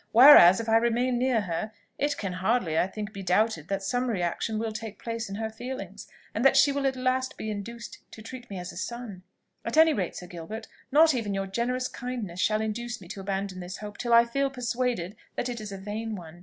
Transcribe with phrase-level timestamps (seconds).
[0.13, 4.07] Whereas if I remain near her, it can hardly, I think, be doubted that some
[4.09, 7.99] reaction will take place in her feelings, and that she will at last be induced
[8.09, 9.21] to treat me as a son.
[9.63, 13.59] At any rate, Sir Gilbert, not even your generous kindness shall induce me to abandon
[13.59, 16.39] this hope till I feel persuaded that it is a vain one.